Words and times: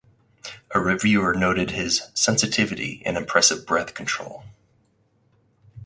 A 0.71 0.79
reviewer 0.79 1.35
noted 1.35 1.69
his 1.69 2.07
"sensitivity 2.15 3.03
and 3.05 3.15
impressive 3.15 3.67
breath 3.67 3.93
control". 3.93 4.43